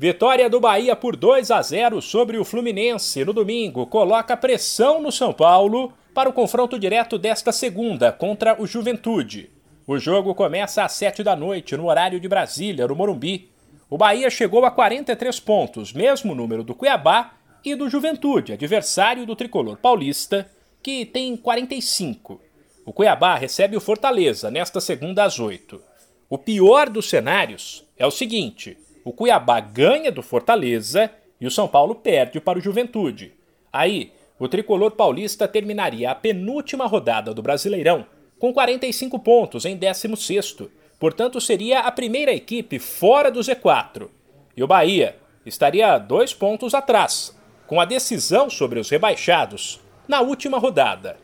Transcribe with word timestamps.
Vitória 0.00 0.48
do 0.48 0.60
Bahia 0.60 0.94
por 0.94 1.16
2 1.16 1.50
a 1.50 1.60
0 1.60 2.00
sobre 2.00 2.38
o 2.38 2.44
Fluminense 2.44 3.24
no 3.24 3.32
domingo 3.32 3.84
coloca 3.84 4.36
pressão 4.36 5.02
no 5.02 5.10
São 5.10 5.32
Paulo 5.32 5.92
para 6.14 6.28
o 6.28 6.32
confronto 6.32 6.78
direto 6.78 7.18
desta 7.18 7.50
segunda 7.50 8.12
contra 8.12 8.62
o 8.62 8.64
Juventude. 8.64 9.50
O 9.84 9.98
jogo 9.98 10.36
começa 10.36 10.84
às 10.84 10.92
7 10.92 11.24
da 11.24 11.34
noite 11.34 11.76
no 11.76 11.88
horário 11.88 12.20
de 12.20 12.28
Brasília, 12.28 12.86
no 12.86 12.94
Morumbi. 12.94 13.50
O 13.90 13.98
Bahia 13.98 14.30
chegou 14.30 14.64
a 14.64 14.70
43 14.70 15.40
pontos, 15.40 15.92
mesmo 15.92 16.32
número 16.32 16.62
do 16.62 16.76
Cuiabá 16.76 17.32
e 17.64 17.74
do 17.74 17.90
Juventude, 17.90 18.52
adversário 18.52 19.26
do 19.26 19.34
tricolor 19.34 19.78
paulista, 19.78 20.48
que 20.80 21.04
tem 21.04 21.36
45. 21.36 22.40
O 22.86 22.92
Cuiabá 22.92 23.34
recebe 23.34 23.76
o 23.76 23.80
Fortaleza 23.80 24.48
nesta 24.48 24.80
segunda 24.80 25.24
às 25.24 25.40
8. 25.40 25.82
O 26.30 26.38
pior 26.38 26.88
dos 26.88 27.08
cenários 27.08 27.84
é 27.96 28.06
o 28.06 28.12
seguinte 28.12 28.78
o 29.08 29.12
Cuiabá 29.12 29.58
ganha 29.58 30.12
do 30.12 30.22
Fortaleza 30.22 31.10
e 31.40 31.46
o 31.46 31.50
São 31.50 31.66
Paulo 31.66 31.94
perde 31.94 32.38
para 32.38 32.58
o 32.58 32.60
Juventude. 32.60 33.32
Aí, 33.72 34.12
o 34.38 34.46
tricolor 34.46 34.90
paulista 34.90 35.48
terminaria 35.48 36.10
a 36.10 36.14
penúltima 36.14 36.86
rodada 36.86 37.32
do 37.32 37.40
Brasileirão 37.40 38.04
com 38.38 38.52
45 38.52 39.18
pontos 39.20 39.64
em 39.64 39.78
16º, 39.78 40.68
portanto 40.98 41.40
seria 41.40 41.80
a 41.80 41.90
primeira 41.90 42.32
equipe 42.32 42.78
fora 42.78 43.30
do 43.30 43.40
Z4. 43.40 44.10
E 44.54 44.62
o 44.62 44.66
Bahia 44.66 45.16
estaria 45.46 45.96
dois 45.96 46.34
pontos 46.34 46.74
atrás, 46.74 47.34
com 47.66 47.80
a 47.80 47.86
decisão 47.86 48.50
sobre 48.50 48.78
os 48.78 48.90
rebaixados 48.90 49.80
na 50.06 50.20
última 50.20 50.58
rodada. 50.58 51.16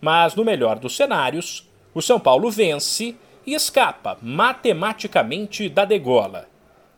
Mas 0.00 0.36
no 0.36 0.44
melhor 0.44 0.78
dos 0.78 0.94
cenários, 0.96 1.68
o 1.92 2.00
São 2.00 2.20
Paulo 2.20 2.52
vence 2.52 3.16
e 3.44 3.52
escapa 3.52 4.16
matematicamente 4.22 5.68
da 5.68 5.84
degola. 5.84 6.51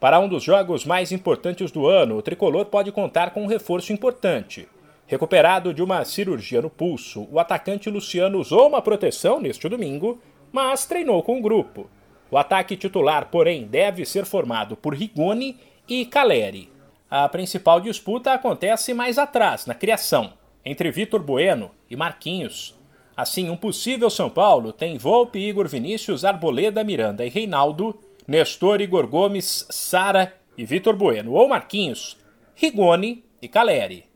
Para 0.04 0.20
um 0.20 0.28
dos 0.28 0.42
jogos 0.42 0.84
mais 0.84 1.12
importantes 1.12 1.70
do 1.70 1.86
ano, 1.86 2.18
o 2.18 2.20
tricolor 2.20 2.66
pode 2.66 2.92
contar 2.92 3.30
com 3.30 3.44
um 3.44 3.46
reforço 3.46 3.90
importante. 3.90 4.68
Recuperado 5.06 5.72
de 5.72 5.82
uma 5.82 6.04
cirurgia 6.04 6.60
no 6.60 6.68
pulso, 6.68 7.26
o 7.32 7.40
atacante 7.40 7.88
Luciano 7.88 8.38
usou 8.38 8.68
uma 8.68 8.82
proteção 8.82 9.40
neste 9.40 9.66
domingo, 9.66 10.20
mas 10.52 10.84
treinou 10.84 11.22
com 11.22 11.38
o 11.38 11.40
grupo. 11.40 11.88
O 12.30 12.36
ataque 12.36 12.76
titular, 12.76 13.30
porém, 13.30 13.64
deve 13.64 14.04
ser 14.04 14.26
formado 14.26 14.76
por 14.76 14.92
Rigoni 14.92 15.56
e 15.88 16.04
Caleri. 16.04 16.70
A 17.10 17.26
principal 17.26 17.80
disputa 17.80 18.34
acontece 18.34 18.92
mais 18.92 19.16
atrás, 19.16 19.64
na 19.64 19.72
criação, 19.72 20.34
entre 20.62 20.90
Vitor 20.90 21.22
Bueno 21.22 21.70
e 21.88 21.96
Marquinhos. 21.96 22.78
Assim, 23.16 23.48
um 23.48 23.56
possível 23.56 24.10
São 24.10 24.28
Paulo 24.28 24.70
tem 24.70 24.98
Volpe, 24.98 25.38
Igor 25.38 25.66
Vinícius, 25.66 26.26
Arboleda, 26.26 26.84
Miranda 26.84 27.24
e 27.24 27.30
Reinaldo 27.30 27.98
Nestor 28.26 28.80
Igor 28.80 29.06
Gomes, 29.06 29.66
Sara 29.70 30.34
e 30.56 30.64
Vitor 30.64 30.96
Bueno, 30.96 31.32
ou 31.32 31.48
Marquinhos, 31.48 32.16
Rigoni 32.54 33.24
e 33.42 33.48
Caleri. 33.48 34.06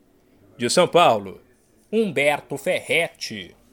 De 0.56 0.70
São 0.70 0.89
Paulo, 0.89 1.41
Humberto 1.92 2.56
Ferretti. 2.56 3.55